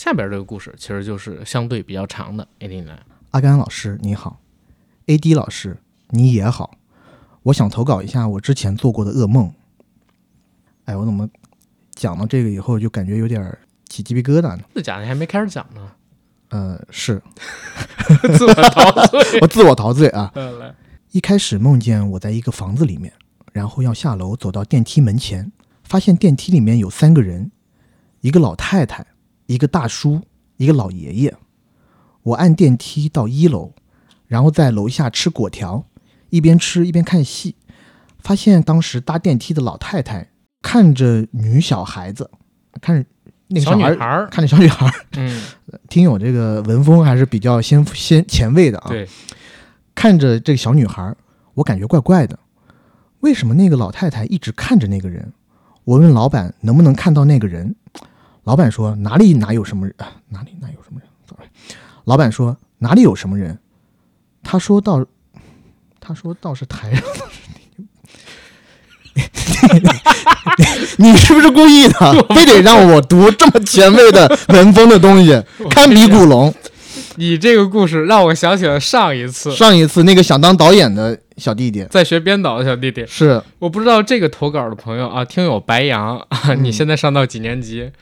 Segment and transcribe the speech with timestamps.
[0.00, 2.48] 下边这个故事其实就是相对比较长的。
[2.60, 2.98] AD 呢？
[3.32, 4.40] 阿甘老师你好
[5.06, 5.76] ，AD 老师
[6.08, 6.78] 你也好，
[7.42, 9.52] 我想投稿一下我之前做过的噩梦。
[10.86, 11.28] 哎，我怎么
[11.94, 13.58] 讲到这个以后就感觉有点
[13.90, 14.60] 起鸡皮疙瘩呢？
[14.74, 15.92] 这讲的还没开始讲呢，
[16.48, 17.22] 呃，是
[18.38, 19.40] 自我陶醉。
[19.42, 20.32] 我自我陶醉啊。
[21.12, 23.12] 一开始梦见我在一个房子里面，
[23.52, 25.52] 然后要下楼走到电梯门前，
[25.84, 27.50] 发现电梯里面有三个人，
[28.22, 29.06] 一个老太太，
[29.50, 30.20] 一个大叔，
[30.58, 31.36] 一个老爷爷。
[32.22, 33.72] 我按电梯到一楼，
[34.28, 35.84] 然后在楼下吃果条，
[36.28, 37.56] 一边吃一边看戏，
[38.20, 40.28] 发现当时搭电梯的老太太
[40.62, 42.30] 看着女小孩子，
[42.80, 43.04] 看着
[43.48, 45.42] 那个小小女孩，看着小女孩，嗯，
[45.90, 48.88] 听友这个文风还是比较先先前卫的啊。
[48.90, 49.08] 对，
[49.96, 51.12] 看着这个小女孩，
[51.54, 52.38] 我感觉怪怪的。
[53.18, 55.32] 为什么那个老太太一直看着那个人？
[55.82, 57.74] 我问老板能不能看到那个人，
[58.50, 61.08] 老板说哪里哪有什么人，啊哪里哪有什么人。
[61.24, 61.48] sorry
[62.02, 63.56] 老板说哪里有什么人？
[64.42, 65.06] 他说到，
[66.00, 67.20] 他说倒是台上的
[70.98, 72.26] 你是不是故意的？
[72.34, 76.52] 非得让我读这么前卫的文风的东西，堪比古龙。
[77.14, 83.06] 你这个故事让我想起了上一次上一次那个想当导演的小弟弟在学编导的小弟弟。
[83.06, 87.92] 是我不知道这个投稿的朋友啊，听友白羊啊，嗯你现在上到几年级？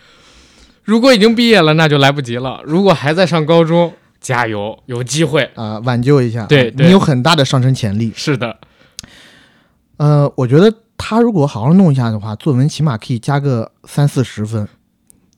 [0.89, 5.45] 如果已经毕业了，那就来不及了；如果还在上高中，加油，有机会。
[5.55, 8.11] 啊、挽救一下，对对你有很大的上升潜力。
[8.17, 8.57] 是的，
[9.99, 14.67] 呃，我觉得他如果好好弄一下的话，作文起码可以加个三四十分。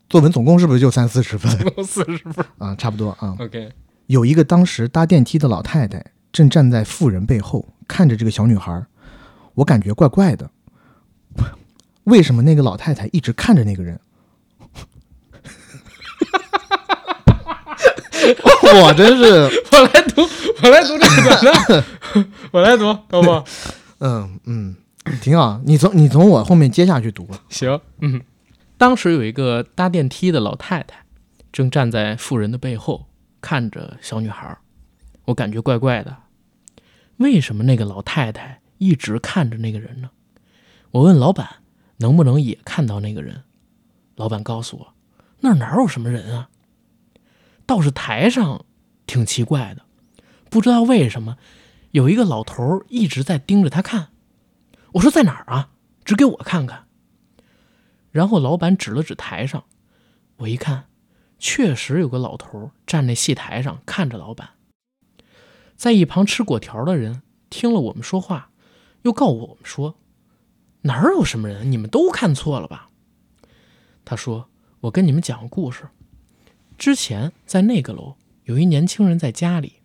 [0.08, 1.50] 作文总共是不是就三四十分
[1.84, 2.46] 四十分。
[2.58, 2.72] 啊？
[2.76, 3.34] 差不多啊。
[3.40, 3.70] OK，
[4.06, 8.84] 有一个当时搭电梯的老太太正站在妇人背后看着这个小女孩，
[9.54, 10.48] 我感觉怪怪的。
[12.04, 13.98] 为什么那个老太太一直看着那个人？
[18.82, 19.24] 我真是，
[19.72, 20.22] 我来读，
[20.62, 21.84] 我来读这个
[22.52, 23.44] 我来读，好不好？
[23.98, 24.76] 嗯嗯，
[25.20, 25.60] 挺好。
[25.64, 27.38] 你从你从我后面接下去读吧。
[27.48, 28.20] 行，嗯，
[28.76, 31.04] 当时有一个搭电梯的老太太，
[31.52, 33.06] 正站在妇人的背后
[33.40, 34.58] 看着小女孩儿，
[35.26, 36.16] 我感觉怪怪的。
[37.16, 40.10] 为什么那个老太太一直看着那个人呢？
[40.92, 41.46] 我问老板
[41.98, 43.42] 能不能也看到那个人，
[44.16, 44.94] 老板告诉我
[45.40, 46.48] 那儿哪有什么人啊，
[47.70, 48.64] 倒是台上
[49.06, 49.84] 挺奇怪的，
[50.50, 51.38] 不知道为什么
[51.92, 54.08] 有一个老头一直在盯着他看。
[54.94, 55.70] 我说在哪儿啊？
[56.04, 56.88] 指给我看看。
[58.10, 59.62] 然后老板指了指台上，
[60.38, 60.86] 我一看，
[61.38, 64.50] 确实有个老头站在戏台上看着老板。
[65.76, 68.50] 在一旁吃果条的人听了我们说话，
[69.02, 69.94] 又告我们说
[70.82, 71.70] ：“哪儿有什么人？
[71.70, 72.90] 你们都看错了吧？”
[74.04, 74.50] 他说
[74.82, 75.86] ：“我跟你们讲个故事。
[76.80, 79.82] 之前在那个楼有一年轻人在家里，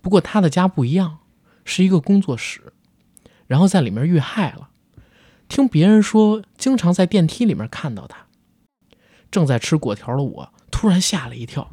[0.00, 1.18] 不过他的家不一样，
[1.64, 2.72] 是一个工作室，
[3.48, 4.70] 然后在里面遇害了。
[5.48, 8.26] 听别人说，经常在电梯里面看到他。
[9.32, 11.72] 正在吃果条的我突然吓了一跳，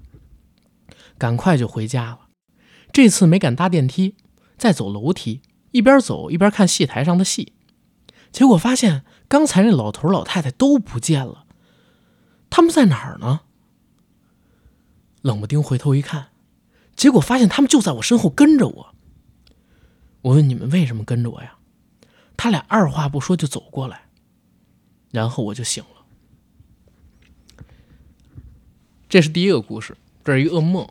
[1.19, 2.21] 赶快就回家了。
[2.91, 4.15] 这次没敢搭电梯，
[4.57, 7.53] 在走楼梯，一边走一边看戏台上的戏。
[8.31, 11.45] 结果发现刚才那老头老太太都不见了，
[12.49, 13.41] 他们在哪儿呢？
[15.21, 16.27] 冷不丁回头一看，
[16.95, 18.95] 结果发现他们就在我身后跟着我。
[20.21, 21.53] 我问你们为什么跟着我呀？
[22.35, 24.01] 他俩二话不说就走过来，
[25.11, 25.89] 然后我就醒了。
[29.09, 30.87] 这是第一个故事，这是一个噩梦，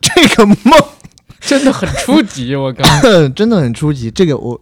[0.00, 0.80] 这个梦
[1.40, 2.54] 真的很初级。
[2.54, 2.84] 我 靠
[3.30, 4.10] 真的很初级。
[4.10, 4.60] 这个我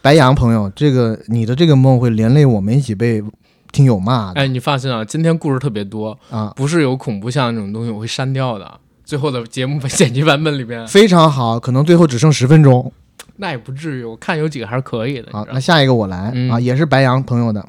[0.00, 3.22] 白羊朋友，这个你的这个梦会连累我们一起被
[3.72, 8.80] 听友骂的、哎，你放心啊，今天故事特别多，啊，不是有恐怖像那种东西我会删掉的。
[9.04, 12.92] 最后的节目剪辑版本里边，非常好，可能最后只剩十分钟。
[13.36, 15.28] 那也不至于，我看有几个还是可以的。
[15.32, 17.66] 好，那下一个我来、嗯啊，也是白羊朋友的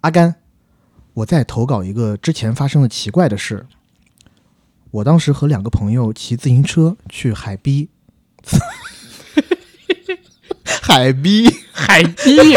[0.00, 0.34] 阿甘，
[1.14, 3.66] 我在投稿一个之前发生的奇怪的事。
[4.90, 7.88] 我当时和两个朋友骑自行车去海滨，
[10.82, 12.36] 海滨海低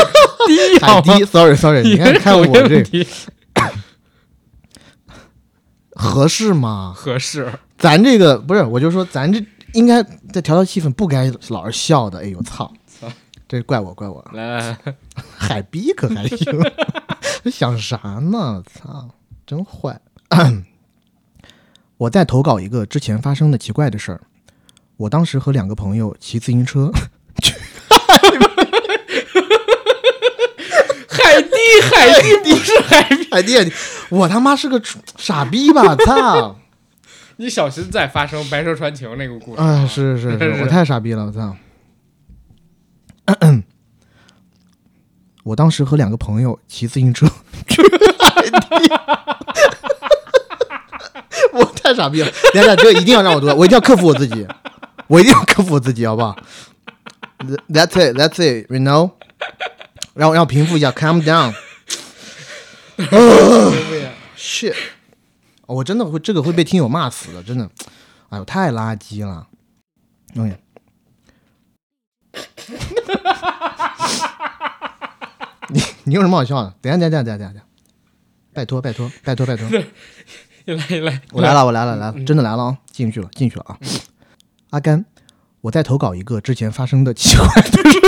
[0.48, 3.08] 低海好吗堤，sorry sorry，你看看我这题
[5.92, 6.94] 合适吗？
[6.96, 9.44] 合适，咱这个不是，我就说咱这
[9.74, 12.20] 应该再调调气氛，不该老是笑的。
[12.20, 13.08] 哎呦操操！
[13.48, 14.96] 这怪我怪我，来来来，
[15.38, 16.38] 海逼可还行，
[17.52, 18.64] 想啥呢？
[18.66, 19.10] 操，
[19.46, 20.00] 真坏！
[21.98, 24.22] 我再投稿一个之前发生的奇怪的事儿。
[24.98, 26.92] 我当时和两个朋友骑自行车，
[31.26, 31.50] 海蒂
[31.92, 33.74] 海蒂不是海蒂，海蒂，
[34.10, 34.80] 我他妈是个
[35.18, 35.96] 傻逼吧？
[35.96, 36.56] 操！
[37.38, 39.62] 你小心再发生《白蛇传情》那个故事。
[39.62, 41.56] 啊，是是是，是我太傻逼了，我操！
[45.44, 47.26] 我当时和两个朋友骑自行车
[47.68, 47.82] 去
[48.20, 48.60] 海地，
[51.54, 52.32] 我太傻逼了。
[52.54, 54.48] 等一下，这一定要让我读，我一定要克服我自己，
[55.08, 56.38] 我一定要克服我自己，好不好
[57.68, 59.12] ？That's it, that's it, you know。
[60.16, 61.54] 让我让我平复一下，calm down。
[64.38, 64.74] shit，
[65.66, 67.70] 我真的会这个会被听友骂死的，真的。
[68.30, 69.48] 哎呦，太垃圾了。
[75.70, 76.74] 你你有什么好笑的？
[76.82, 77.62] 等一下等下等下等下，
[78.54, 79.68] 拜托拜托拜托拜托，
[80.66, 82.78] 又 来又来，我来了我来了来了，真的来了啊！
[82.92, 83.78] 进去了进去了啊！
[84.70, 85.04] 阿甘，
[85.62, 88.00] 我在投稿一个之前发生的奇怪的事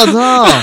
[0.00, 0.46] 我操！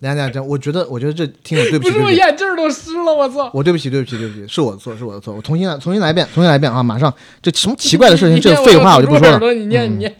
[0.00, 3.50] 等一下等一下，这我觉得我觉得这听友对不起， 不是我眼镜儿都湿了，我操！
[3.52, 6.80] 我对不起对不起对不起，是我的错是我的错，我重新来重新来一遍重新来一遍啊！
[6.82, 7.12] 马上
[7.42, 9.52] 这什么奇怪的事情，这个废话我就不说了。
[9.52, 10.14] 你念你念，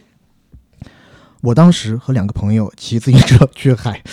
[1.41, 4.03] 我当时和两个朋友骑自行车去海，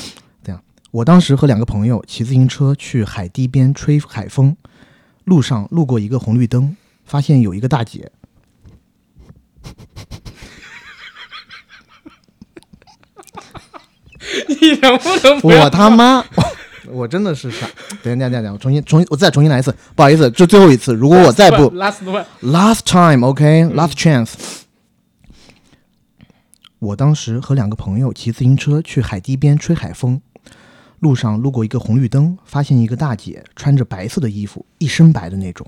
[0.44, 0.62] 这样。
[0.92, 4.56] 我当时和两个朋友骑自行车去海堤边吹海风，
[5.24, 8.12] 路上路过一个红绿灯，发现有一个大姐，
[14.48, 16.24] 你能不能不我他妈，
[16.88, 17.66] 我真的是傻。
[18.02, 24.32] 等一下等一下等下，我重新重新我再重新来一次，不好意思，就最后一次，如果我再不 last one，last time，OK，last、chance。
[26.78, 30.20] 我当时和两个朋友骑自行车去海堤边吹海风，
[31.00, 35.66] 路上路过一个红绿灯，发现一个大姐穿着白色的衣服，一身白的那种。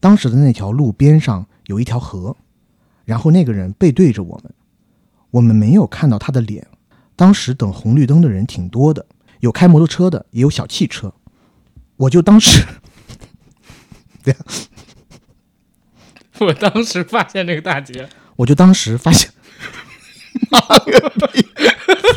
[0.00, 2.36] 当时的那条路边上有一条河，
[3.04, 4.52] 然后那个人背对着我们，
[5.30, 6.66] 我们没有看到他的脸。
[7.20, 9.04] 当时等红绿灯的人挺多的，
[9.40, 11.12] 有开摩托车的，也有小汽车。
[11.98, 12.64] 我就当时
[16.40, 19.30] 我当时发现这个大姐，我就当时发现，
[20.50, 21.46] 妈个逼！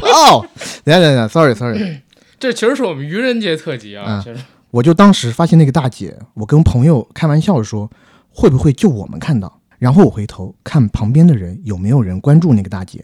[0.03, 0.47] 哦，
[0.85, 1.99] 等一下等下，sorry sorry，
[2.39, 4.23] 这其实是我们愚人节特辑啊，
[4.71, 7.91] 我就当时发现那个大姐，我跟朋友开玩笑说，
[8.29, 9.59] 会不会就我们看到？
[9.79, 13.03] 然后我回头看旁边的人有没有人关注那个大姐，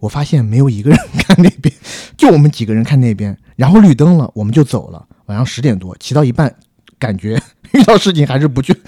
[0.00, 1.74] 我发现没有一个人看那边，
[2.16, 3.36] 就我们几个人看那边。
[3.56, 5.04] 然后绿灯了，我们就走了。
[5.26, 6.54] 晚上十点多，骑到一半，
[6.98, 7.40] 感觉
[7.72, 8.74] 遇到事情还是不去。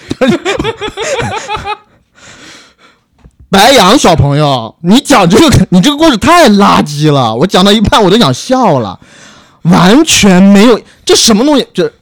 [3.50, 9.00] 白羊小朋友，你讲这个，你这个故事太垃圾了，我讲到一半我都想笑了，
[9.62, 11.66] 完全没有，这什么东西？
[11.74, 11.92] 这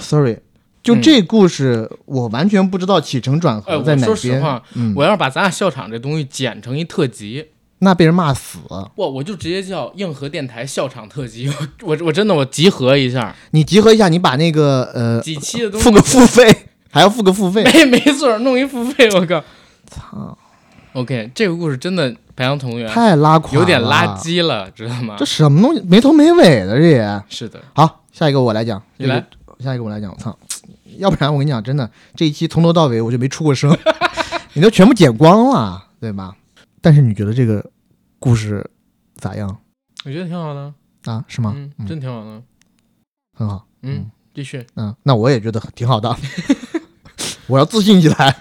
[0.00, 0.38] ，sorry，
[0.82, 4.42] 就这故事，我完全不知道起承转哎，合在哪我说实边。
[4.42, 7.46] 话，嗯，我要是把咱俩笑场这东西剪成一特辑，
[7.84, 8.58] 那被人骂死。
[8.70, 11.48] 哇，我就直接叫硬核电台笑场特辑，
[11.82, 17.64] 我我我真的我集合一下你集合一下，你把那个呃几期的东西，付个付费， 还要付个付费。
[17.64, 19.42] 没没错，弄一付费，我靠
[19.90, 20.38] 操
[20.92, 24.16] ，，OK，这个故事真的白羊同学太拉垮了，有点垃。
[24.16, 25.24] 圾了，知道吗这？
[25.24, 27.22] 什么东西，没头没尾的这也。
[27.28, 28.80] 是的，好，下一个我来讲。
[28.98, 30.12] 你来这个，下一个我来讲。
[30.12, 30.38] 我操，
[30.98, 33.76] 要不然我跟你讲，真的这一期从头到尾我就没出过声，
[34.54, 36.36] 你都全部剪光了，对吧？
[36.84, 37.64] 但是你觉得这个
[38.22, 38.64] 故事
[39.16, 39.58] 咋样
[40.04, 40.72] 我觉得挺好的，
[41.12, 41.24] 啊？
[41.26, 41.52] 是吗？
[41.56, 42.40] 嗯，真挺好的，
[43.36, 43.66] 很好。
[43.82, 46.16] 嗯，继续，嗯，那我也觉得挺好的。
[47.48, 48.36] 我要自信起来，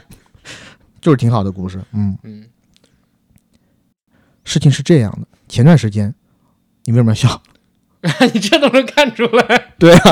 [1.01, 1.83] 就是挺好的故事。
[1.93, 2.47] 嗯，嗯，
[4.43, 6.13] 事情是这样的，前段时间，
[6.85, 7.41] 你为什么要笑？
[8.35, 10.11] 你这都能看出来，对啊，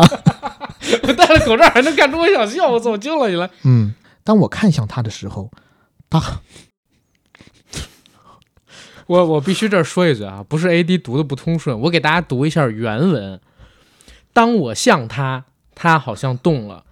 [1.03, 3.47] 我戴了口罩还能看出我想笑，我怎么惊了你了。
[3.63, 5.51] 嗯，当我看向他的时候，
[6.09, 6.19] 他
[9.09, 13.39] 我我必须这说一句啊，不是 AD 读的不通顺，我给大家读一下原文。
[14.33, 16.83] 当我向他，他好像动了。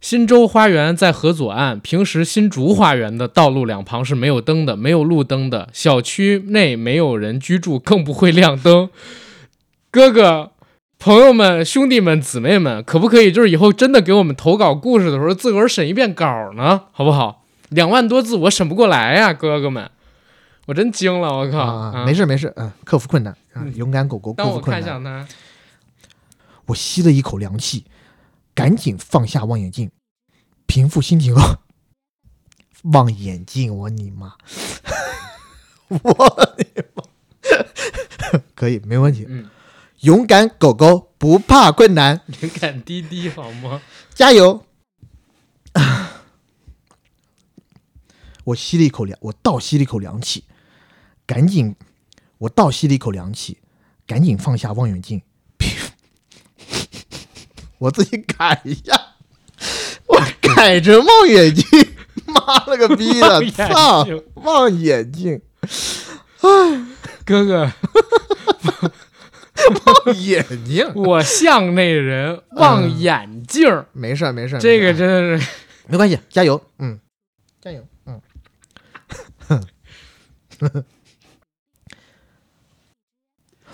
[0.00, 5.68] 新洲花园在河左岸，平时新竹花园的道路两旁是没有灯的，没有路灯的。
[5.74, 8.88] 小区内没有人居住，更不会亮灯。
[9.90, 10.52] 哥哥、
[10.98, 16.84] 朋友们、兄弟们、姊妹们，可不可以就是以后真的给我们投稿故事的时候，自个儿审一遍稿呢？
[16.92, 17.44] 好不好？
[17.68, 19.90] 两万多字我审不过来呀、哥哥们，
[20.66, 21.58] 我真惊了，我靠！
[21.58, 23.36] 啊，没事没事，嗯，克服困难，
[23.74, 24.80] 勇敢狗狗克服困难。
[24.80, 25.26] 看向他，
[26.66, 27.84] 我吸了一口凉气，
[28.54, 29.90] 赶紧放下望远镜，
[30.66, 31.56] 平复心情后，
[32.92, 34.34] 望远镜，我你妈，
[35.88, 36.64] 我你
[36.94, 37.02] 妈，
[38.54, 39.26] 可以没问题。
[39.28, 39.50] 嗯，
[40.00, 43.82] 勇敢狗狗不怕困难，勇敢滴滴好吗？
[44.14, 44.64] 加油！
[48.44, 50.44] 我吸了一口凉，我倒吸了一口凉气，
[51.32, 51.74] 赶紧，
[52.36, 53.56] 我倒吸了一口凉气，
[54.06, 55.22] 赶紧放下望远镜，
[57.78, 59.14] 我自己改一下，
[60.08, 61.64] 我改成望远镜，
[62.26, 65.40] 妈了个逼的，操，望远镜，
[67.24, 67.64] 哥哥，
[70.04, 75.48] 望眼镜， 我像那人望眼镜儿，没事儿没事儿，这个真的是
[75.86, 77.00] 没关系，加油，嗯，
[77.62, 78.20] 加油，嗯。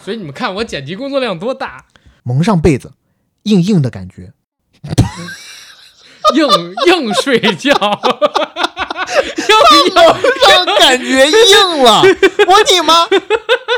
[0.09, 1.85] 所以你们看我剪辑工作量多大，
[2.23, 2.93] 蒙上被子，
[3.43, 4.33] 硬硬的感觉，
[6.35, 6.49] 硬
[6.87, 7.73] 硬睡觉，
[9.37, 9.53] 硬
[9.85, 9.95] 硬
[10.49, 13.07] 让感觉硬了，我你妈，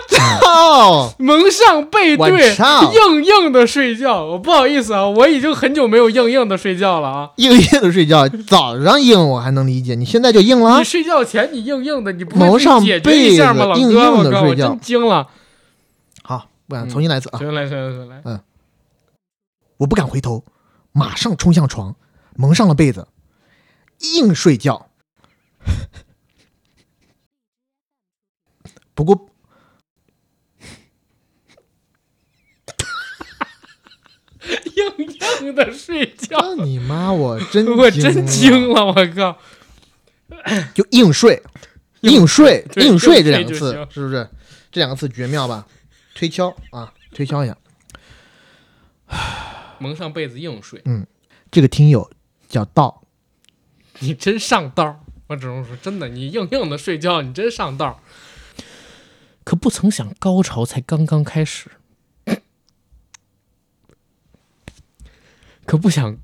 [0.08, 1.12] 操！
[1.18, 4.24] 蒙上背我对，硬硬的睡觉。
[4.24, 7.30] 我不好意思啊，我已经很久没有硬硬的睡觉了啊。
[7.38, 10.84] 硬硬的睡觉，早上硬我还能理解，你现在就硬了你。
[10.84, 15.26] 睡觉前你硬硬的，你不蒙上解决一下吗，硬硬我靠，我地睡觉真惊了。
[16.22, 17.38] 好，不然重新来一次啊！
[17.38, 18.40] 重新，来，行来，行来。
[19.78, 20.44] 我不敢回头，
[20.92, 21.96] 马上冲向床，
[22.36, 23.08] 蒙上了被子，
[24.16, 24.90] 硬睡觉。
[28.94, 29.28] 不过
[34.76, 35.06] 硬
[35.42, 39.38] 硬的睡觉，你妈，我真 我真惊惊了，我靠！
[40.74, 41.42] 就硬睡，
[42.00, 44.28] 硬硬睡，硬睡这两个字是不是？
[44.70, 45.66] 这两个字绝妙吧？
[46.14, 47.56] 推敲啊，推敲一下。
[49.78, 51.06] 蒙上被子硬睡，嗯
[51.50, 52.10] 这个听友
[52.48, 53.02] 叫道，
[54.00, 55.04] 你真上道。
[55.26, 58.02] 我只能说，真的，你硬硬的睡觉，你真上道。
[59.44, 61.70] 可不曾想，高潮才刚刚开始。
[65.64, 66.18] 可不想，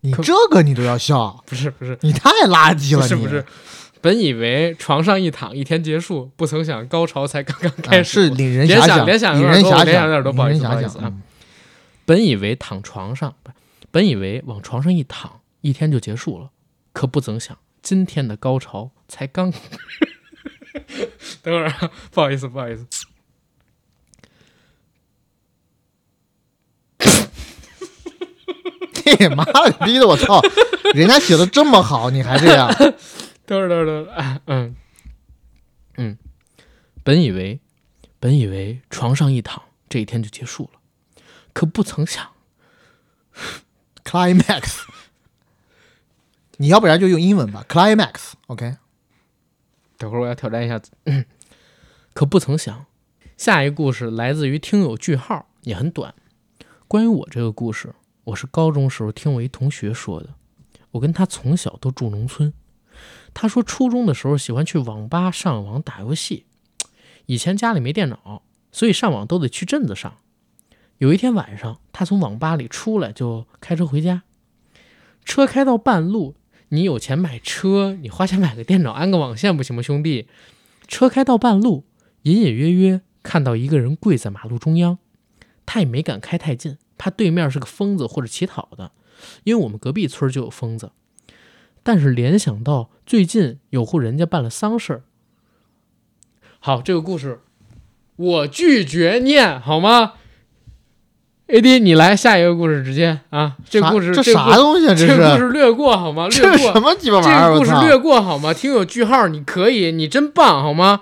[0.00, 3.44] 你这个你都要笑，不是不是你太垃圾了，不是不是，
[4.00, 8.28] 本以为床上一躺一天结束，不曾想高潮才刚刚开啊始。
[8.28, 11.12] 是令人联想遐想，联想有点多令人遐想，联想有点多不好意思不好意思啊
[12.04, 13.50] 本以为躺床上，不
[13.90, 16.50] 本以为往床上一躺，一天就结束了，
[16.92, 19.52] 可不曾想，今天的高潮才刚。
[21.42, 22.86] 等会儿啊，不好意思，不好意思，
[29.18, 30.40] 你妈了逼的，我操！
[30.94, 32.70] 人家写的这么好，你还这样？
[33.48, 34.76] 等会儿，等会儿，等会儿，啊嗯，
[35.96, 36.18] 嗯，
[37.02, 37.60] 本以为，
[38.20, 40.80] 本以为床上一躺，这一天就结束了，
[41.54, 42.30] 可不曾想
[44.04, 44.82] ，climax，
[46.58, 48.76] 你要不然就用英文吧，climax，OK，、
[49.96, 50.92] 等会儿我要挑战一下子。
[52.12, 52.84] 可不曾想，
[53.38, 56.14] 下一个故事来自于听友句号，也很短。
[56.86, 60.34] 关于我这个故事，我是高中时候听我一同学说的。
[60.90, 62.52] 我跟他从小都住农村，
[63.34, 66.46] 他说初中的时候喜欢去网吧上网打游戏。
[67.26, 68.42] 以前家里没电脑，
[68.72, 70.18] 所以上网都得去镇子上。
[70.98, 74.22] 有一天晚上，他从网吧里出来就开车回家，
[75.24, 76.34] 车开到半路，
[76.70, 80.26] 你有钱买车，你花钱买个电脑，安个网线不行吗，兄弟？
[80.88, 81.84] 车开到半路，
[82.22, 84.98] 隐隐约约看到一个人跪在马路中央，
[85.66, 88.90] 他也没敢开太近，怕对面是个疯子或者乞讨的，
[89.44, 90.90] 因为我们隔壁村就有疯子。
[91.88, 95.00] 但是联想到最近有户人家办了丧事儿，
[96.60, 97.40] 好，这个故事
[98.16, 100.12] 我拒绝念，好吗
[101.46, 106.28] ？AD，你来下一个故事，直接啊，这个故事这啥东西这个故事略过好吗？
[106.28, 107.54] 略过什么鸡巴玩意儿？
[107.54, 107.64] 我操！
[107.64, 108.52] 个故事略过好吗？
[108.52, 111.00] 听友句号，你可以，你真棒好吗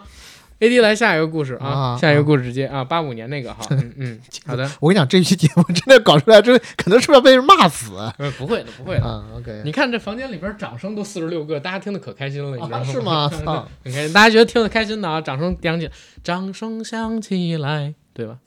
[0.60, 7.90] ？AD 来下一个故事啊，啊下一个故事直接啊，八五年那个哈， 嗯嗯，好的，我跟你讲，这期节目真的搞出来之后，可能是不是要被人骂死
[8.38, 9.25] 不会的，不会的。
[9.36, 12.92] ？OK，你看这房间里边掌声都四十六个，大家听得可开心了，你知道啊吗？
[12.92, 13.00] 是
[13.44, 13.68] 吗？
[13.84, 15.90] 开心，大家觉得听得开心的啊，掌声响起，
[16.25, 18.38] 掌声响起来，对吧？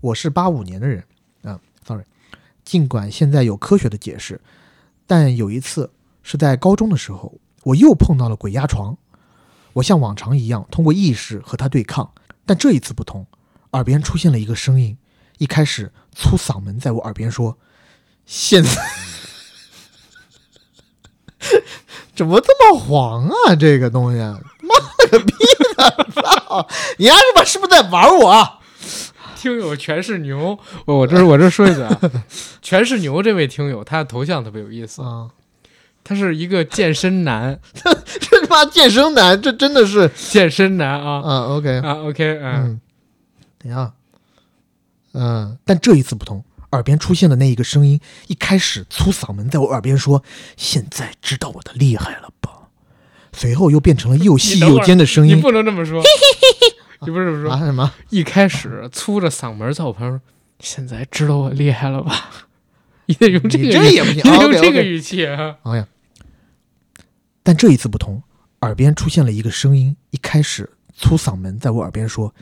[0.00, 1.02] 我是八五年的人
[1.42, 2.04] 啊，sorry。
[2.64, 4.40] 尽管现在有科学的解释，
[5.06, 5.90] 但有一次
[6.22, 8.96] 是在高中的时候，我又碰到了鬼压床。
[9.76, 12.12] 我像往常一样通过意识和他对抗，
[12.46, 13.26] 但这一次不同，
[13.72, 14.96] 耳边出现了一个声音，
[15.36, 17.58] 一开始粗嗓门在我耳边说
[18.24, 18.70] ：“现在
[22.16, 23.54] 怎么这么黄啊？
[23.54, 25.34] 这个东西，妈了个逼
[25.76, 26.06] 的！
[26.22, 26.66] 操，
[26.96, 28.60] 你丫他妈是不是在玩我啊？
[29.36, 32.00] 听友全是牛，我我这我这说一句啊，
[32.62, 35.28] 全是牛这位听友，他的头像特别有意思，啊，
[36.08, 40.08] 他是一个健身男， 这他妈健身男，这真的是。
[40.14, 41.20] 健身男啊。
[41.20, 42.80] 啊，OK，啊，OK，嗯，嗯，
[43.58, 43.92] 等一下，
[45.14, 47.98] 嗯，但这一次不同，耳边出现的那一个声音，
[48.28, 50.22] 一开始粗嗓门在我耳边说
[50.56, 52.68] ：“现在知道我的厉害了吧？”
[53.34, 55.36] 随后又变成了又细又尖的声音。
[55.36, 56.00] 你不能这么说，
[57.04, 57.50] 你不是这么说。
[57.50, 57.92] 啊什么？
[58.10, 60.20] 一开始粗着嗓门在我旁边说
[60.60, 62.30] ：“现在知道我厉害了吧？”
[63.08, 65.56] 你得用这个，你这也不行你得用这个语气啊！
[65.62, 65.86] 哎呀，
[67.46, 68.20] 但这一次不同，
[68.62, 72.34] 耳边出现了一个声音，一开始粗嗓门在我耳边说：“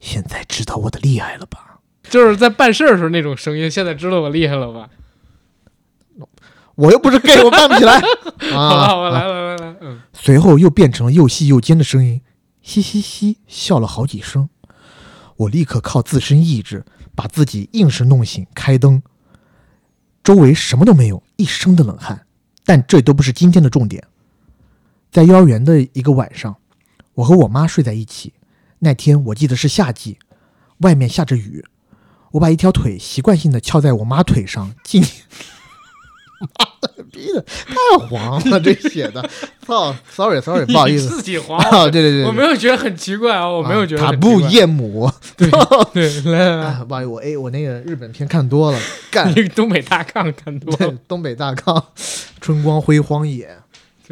[0.00, 3.70] 现在知道我的厉害了吧就是在办事儿的时候那种声音。
[3.70, 4.90] 现在知道我厉害了吧？？”
[6.74, 8.00] 我又不是 gay，我办不起来
[8.50, 8.88] 好 吧，啊！
[8.88, 12.20] 好吧，啊来来来来，嗯，随后又变成了又细又尖的声音，
[12.60, 14.48] 嘻嘻嘻，笑了好几声。
[15.36, 19.00] 我立刻靠自身意志把自己硬是弄醒，开灯。
[20.24, 22.26] 周围什么都没有，一身的冷汗。
[22.64, 24.02] 但这都不是今天的重点。
[25.10, 26.56] 在幼儿园的一个晚上，
[27.14, 28.32] 我和我妈睡在一起。
[28.80, 30.18] 那天我记得是夏季，
[30.78, 31.64] 外面下着雨。
[32.32, 35.02] 我把一条腿习惯性的翘在我妈腿上，进。
[36.40, 36.46] 妈
[36.80, 39.28] 的逼的，太黄了，这写的。
[39.66, 41.08] 操，sorry sorry， 不好意思。
[41.08, 45.10] 自己黄，啊，对对对，我没有觉得很奇怪啊，我没有觉得塔很奇怪布夜母。
[45.36, 45.50] 对
[45.92, 48.78] 对，来来来，啊，不好意思，我哎，我那个日本片看多了，
[49.10, 51.82] 干 东北大炕看多了，东北大炕，
[52.40, 53.58] 春光辉荒野。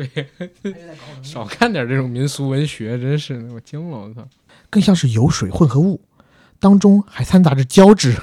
[0.07, 0.29] 对，
[1.25, 4.29] 少看点这种民俗文学，真是的，我惊了，我操！
[4.71, 6.01] 更像是油水混合物，
[6.61, 8.15] 当中还掺杂着胶质，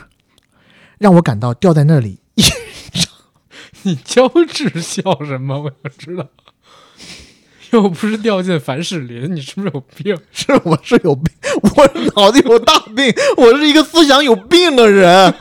[0.98, 2.20] 让我感到掉在那里
[3.84, 5.64] 你胶质笑什么？
[5.64, 6.30] 我想知道。
[7.72, 10.18] 又不是掉进凡士林，你是不是有病？
[10.32, 11.26] 是我是有病，
[11.62, 15.34] 我脑子有大病，我是一个思想有病的人。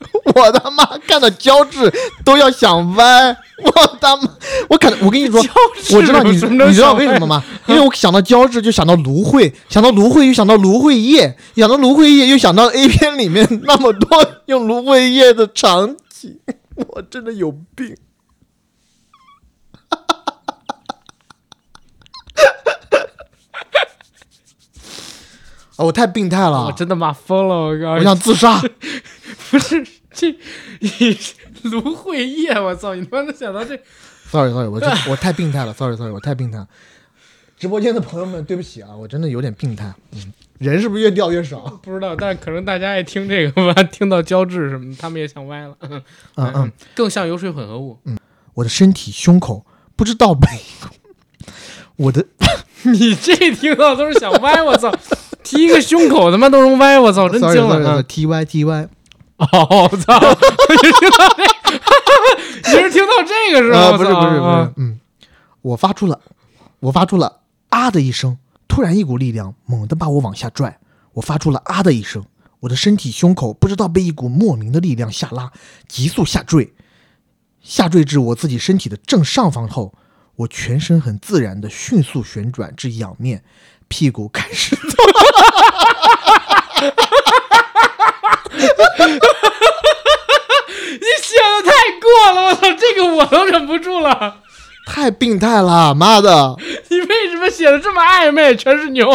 [0.34, 1.92] 我他妈看到胶质
[2.24, 4.28] 都要想歪，我他妈，
[4.68, 7.44] 我看我跟你说，质我知道你你知道为什么吗？
[7.66, 16.38] 因为我想到胶质就想到芦荟，想到芦荟又想到芦荟叶，想到芦荟叶又想到 A 片里面那么多用芦荟叶的场景，
[16.74, 17.94] 我真的有病。
[25.76, 27.54] 啊， 我太病态了，我真的妈疯了！
[27.54, 28.60] 我告诉你，我想自杀。
[29.50, 30.30] 不是这
[30.80, 31.18] 你
[31.64, 32.94] 芦荟叶，我操！
[32.94, 33.76] 你他妈能想到这
[34.28, 36.68] ？sorry sorry，我这 我太病态了，sorry sorry，我太病态了。
[37.58, 39.92] 直播间的朋友们，对不起啊，我真的有点病态。
[40.12, 41.60] 嗯，人是不是越掉越少？
[41.82, 45.76] 不知道，但是可能大家爱听这个吧，听到胶质什么，他们也想歪了。
[45.80, 46.02] 嗯
[46.36, 47.98] 嗯，，更像油水混合物。
[48.04, 48.16] 嗯
[48.54, 50.48] 我的身体胸口不知道被
[51.96, 52.26] 我的
[52.82, 54.92] 你这听到都是想歪，我操！
[55.42, 57.28] 提一个胸口他妈都能歪，我操！
[57.28, 57.80] 真惊了。
[57.84, 58.88] sorry T Y T Y，
[59.40, 60.20] 哦，我操！
[60.20, 61.42] 你是听到这？
[62.62, 63.96] 你是听到这个是吧？
[63.96, 65.00] 不是不是不是嗯，
[65.62, 66.20] 我发出了
[66.80, 68.36] 我发出了啊的一声，
[68.68, 70.78] 突然一股力量猛地把我往下拽，
[71.14, 72.24] 我发出了啊的一声，
[72.60, 75.50] 我的身体胸口不知道被一股莫名的力量下拉，
[75.88, 76.74] 急速下坠，
[77.62, 79.94] 下坠至我自己身体的正上方后，
[80.36, 83.42] 我全身很自然的迅速旋转至仰面，
[83.88, 84.76] 屁股开始
[90.92, 92.72] 你写的太过了，我操！
[92.72, 94.36] 这个我都忍不住了。
[94.86, 96.56] 太病态了，妈的！
[96.88, 98.56] 你为什么写的这么暧昧？
[98.56, 99.08] 全是牛！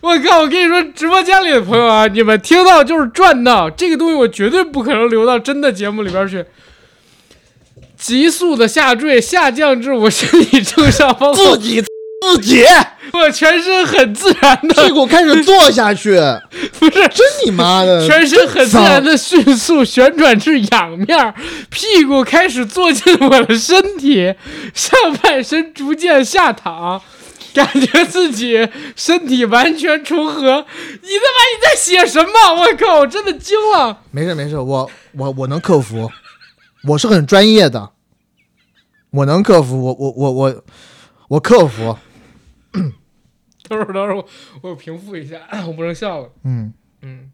[0.00, 0.40] 我靠！
[0.40, 6.44] 我跟你说，直播间里的朋友啊，你们听到就是赚到，这个东西我绝对不可能留到真的节目里边去。
[7.96, 11.82] 急速的下坠，下降至我身体正上方自，己
[12.22, 12.64] 自己
[13.12, 16.12] 我全身很自然的屁，股开始坐下去，
[16.78, 18.06] 不是真你妈的！
[18.06, 21.34] 全身很自然的迅速旋转至仰面，
[21.68, 24.34] 屁股开始坐进我的身体，
[24.72, 27.02] 上半身逐渐下躺，
[27.52, 30.40] 感觉自己身体完全重合。
[30.40, 32.54] 你他妈你在写什么？
[32.62, 33.98] 我靠，我真的惊了！
[34.10, 36.10] 没事没事，我我我能克服，
[36.88, 37.90] 我是很专业的，
[39.10, 40.64] 我能克服，我我我我
[41.28, 41.98] 我克服，
[43.68, 44.26] 等会儿等会儿，我
[44.62, 46.30] 我平复一下， 我不能笑了。
[46.44, 46.72] 嗯，
[47.02, 47.30] 嗯，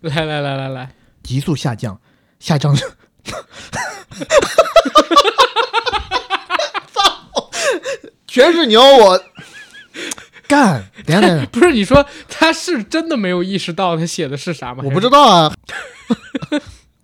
[0.00, 2.00] 来来来来来，急速下降，
[2.38, 2.84] 下降至，
[6.92, 7.50] 操，
[8.26, 9.24] 全是牛，我
[10.48, 14.82] 干，等下等下，不是你说他是真的没有意识到他写的是啥吗？
[14.84, 15.54] 我不知道啊，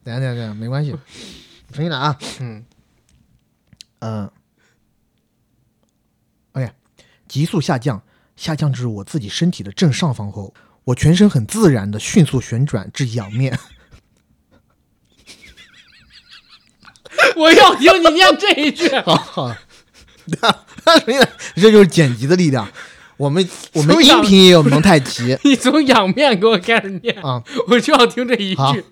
[0.04, 0.90] 等下等下等下，没关系，
[1.72, 2.64] 重新来啊，嗯，
[4.00, 4.30] 嗯，
[7.28, 8.02] 急速下降，
[8.36, 13.56] 下降至我自己身体的正上方后，我全身很自然的迅速旋转至仰面，
[17.36, 18.88] 我要听你念这一句。
[19.04, 19.54] 好好，
[21.54, 22.66] 这就是剪辑的力量。
[23.18, 28.84] 我们我们音频也有蒙太奇 你从仰面给我开始念，啊，我就要听这一好句。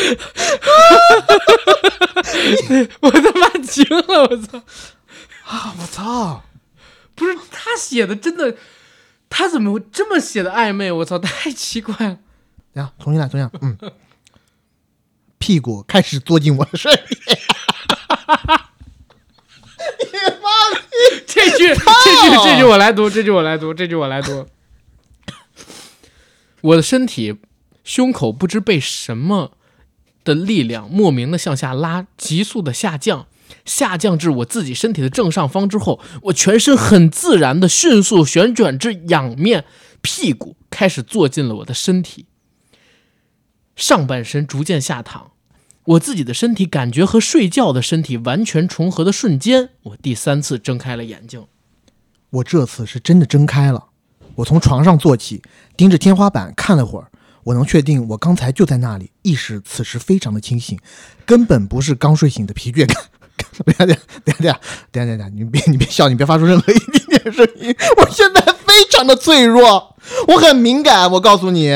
[3.00, 4.62] 我他妈惊了，我操！
[5.44, 5.74] 啊！
[5.78, 6.44] 我操！
[7.14, 8.56] 不是他写的真的，
[9.28, 10.90] 他怎么会这么写的暧昧？
[10.90, 12.18] 我操，太奇怪了。
[12.72, 13.50] 等下重新来，重新来。
[13.60, 13.76] 嗯，
[15.38, 17.02] 屁股开始坐进我的身体。
[20.00, 20.06] 你
[20.40, 20.80] 妈的！
[21.26, 21.80] 这句，这句，
[22.44, 24.46] 这句我来读，这句我来读，这句我来读。
[26.62, 27.40] 我的身体
[27.82, 29.56] 胸口不知被什么
[30.30, 33.26] 的力量莫名的向下拉，急速的下降，
[33.64, 39.64] 下降至我自己身体的正上方之后，我全身很自然的迅速旋转至仰面，
[40.00, 42.26] 屁股开始坐进了我的身体，
[43.74, 45.32] 上半身逐渐下躺。
[45.84, 51.44] 我自己的身体感觉和睡觉的身体完全重合的瞬间，我第三次睁开了眼睛。
[52.30, 53.86] 我这次是真的睁开了。
[54.36, 55.42] 我从床上坐起，
[55.76, 57.10] 盯着天花板看了会儿。
[57.44, 60.78] 我能确定，我刚才就在那里，意识此时非常的清醒，
[61.24, 62.96] 根本不是刚睡醒的疲倦感。
[63.64, 64.60] 等下等下
[64.92, 67.74] 等下等下你别你别笑，你别发出任何一丁点声音。
[67.96, 69.96] 我现在非常的脆弱，
[70.28, 71.10] 我很敏感。
[71.10, 71.70] 我告诉你，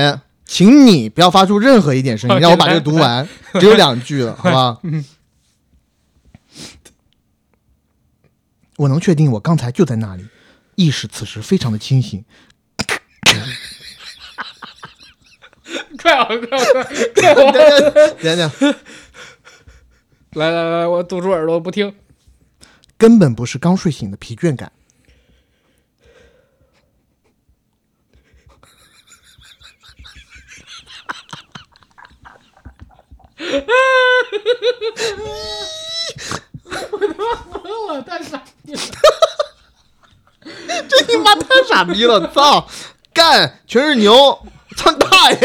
[0.45, 3.27] 请你不要发出任何一点声音，让我把这个读完，
[3.59, 4.79] 只有两句了，好吧？
[8.77, 10.27] 我能确定，我刚才就在那里，
[10.75, 12.23] 意识此时非常的清醒。
[16.05, 16.39] 快啊快啊
[16.75, 16.85] 快！
[17.15, 17.59] 快等等
[18.21, 18.75] 等等，
[20.33, 21.97] 来来来，我堵住耳朵不听。
[22.99, 24.71] 根本不是刚睡醒的疲倦感。
[36.91, 38.81] 我他妈疯了，太傻逼了！
[40.87, 42.31] 这你妈太傻逼了！
[42.31, 42.69] 操，
[43.15, 44.47] 干，全是牛！
[44.77, 45.39] 操你大爷！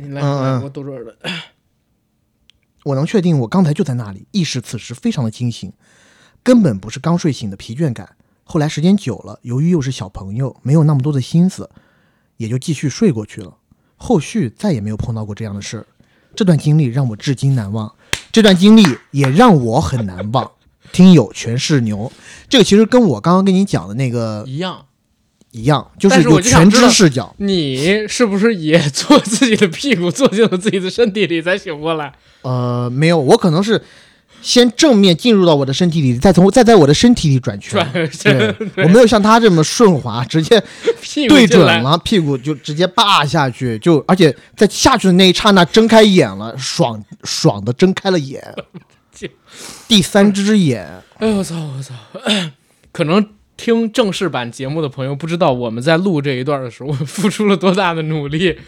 [0.00, 1.14] 你来，嗯嗯我堵住耳朵。
[2.84, 5.72] 我能确定，我刚才就在那里，意识此时非常的清醒，
[6.42, 8.16] 根本不是刚睡醒的疲倦感。
[8.42, 11.68] 后来时间久了，由于又是小朋友，没有那么多的心思，
[12.38, 13.56] 也就继续睡过去了。
[13.96, 15.86] 后续再也没有碰到过这样的事儿。
[16.34, 17.94] 这段经历让我至今难忘，
[18.32, 20.50] 这段经历也让我很难忘。
[20.90, 22.10] 听友全是牛，
[22.48, 24.86] 这个其实跟我刚刚跟你讲的那个一样，
[25.52, 27.34] 一样，就是有全知视角。
[27.38, 32.12] 你是不是也 坐自己的屁股坐进了自己的身体里才醒过来？
[32.42, 33.82] 呃，没有，我可能是
[34.40, 37.84] 先正面进入到我的身体里，再从再在我的身体里转圈。
[38.76, 40.62] 我没有像他这么顺滑，直接
[41.28, 48.42] 对，准了，屁股就直接扒下去，就而且在下去的那一刹那睁开眼了，爽爽的睁开了眼，
[49.86, 50.86] 第三只眼。
[51.18, 51.94] 哎呦我操我操！
[52.92, 53.24] 可能
[53.70, 58.58] 听正式版节目的朋友不知道我们在录这一段的时候，我们付出了多大的努力，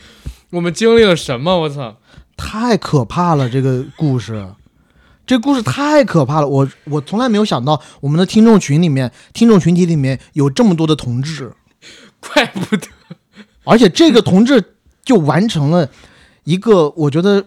[0.50, 1.62] 我们经历了什么？
[1.62, 1.96] 我操！
[2.36, 3.50] 太可怕了！
[3.50, 4.46] 这个故事，
[5.26, 6.46] 这故事太可怕了。
[6.46, 11.52] 我我从来没有想到，我们的听众群里面，听众群体里面有这么多的同志，
[12.20, 12.86] 怪不得
[13.64, 15.90] 而且这个同志就完成了
[16.44, 17.44] 一个我觉得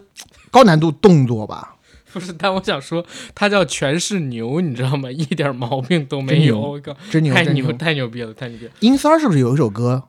[0.50, 1.75] 高难度动作吧。
[2.18, 5.10] 不是，但我想说，他叫全是牛，你知道吗？
[5.10, 7.72] 一点毛病都没有，真牛我靠，真牛，太牛牛！
[7.74, 8.72] 太牛逼了，太牛逼了！
[8.80, 10.04] 阴三是不是有一首歌，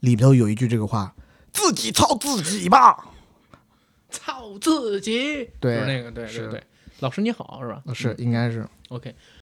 [0.00, 1.14] 里头有一句这个话
[1.52, 3.08] ：“自己操自己吧。
[4.08, 6.62] 操自己，对就是那个，对对对，
[7.00, 7.82] 老师你好，是吧？
[7.92, 8.66] 是，应该是。
[8.88, 9.14] OK，